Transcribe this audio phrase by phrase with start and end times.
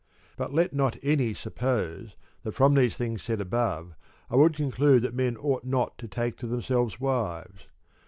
[0.35, 3.93] But let not any suppose that from the things said above
[4.31, 7.67] I would conclude that men ought not to take to themselves wives.